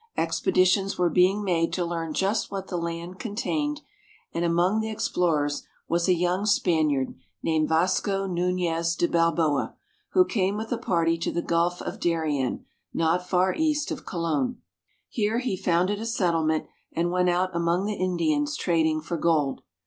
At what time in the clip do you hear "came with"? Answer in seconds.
10.25-10.71